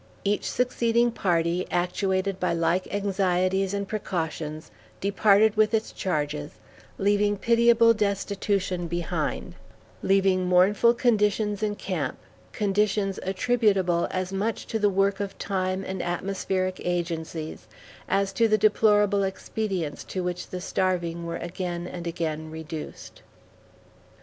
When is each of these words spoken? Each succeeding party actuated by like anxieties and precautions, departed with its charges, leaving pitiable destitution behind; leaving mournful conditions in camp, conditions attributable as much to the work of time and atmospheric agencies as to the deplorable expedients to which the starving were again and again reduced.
Each 0.23 0.49
succeeding 0.49 1.11
party 1.11 1.67
actuated 1.69 2.39
by 2.39 2.53
like 2.53 2.91
anxieties 2.91 3.71
and 3.71 3.87
precautions, 3.87 4.71
departed 4.99 5.55
with 5.55 5.75
its 5.75 5.91
charges, 5.91 6.53
leaving 6.97 7.37
pitiable 7.37 7.93
destitution 7.93 8.87
behind; 8.87 9.53
leaving 10.01 10.47
mournful 10.47 10.95
conditions 10.95 11.61
in 11.61 11.75
camp, 11.75 12.17
conditions 12.51 13.19
attributable 13.21 14.07
as 14.09 14.33
much 14.33 14.65
to 14.69 14.79
the 14.79 14.89
work 14.89 15.19
of 15.19 15.37
time 15.37 15.83
and 15.85 16.01
atmospheric 16.01 16.81
agencies 16.83 17.67
as 18.09 18.33
to 18.33 18.47
the 18.47 18.57
deplorable 18.57 19.21
expedients 19.21 20.03
to 20.05 20.23
which 20.23 20.47
the 20.47 20.61
starving 20.61 21.27
were 21.27 21.37
again 21.37 21.85
and 21.85 22.07
again 22.07 22.49
reduced. 22.49 23.21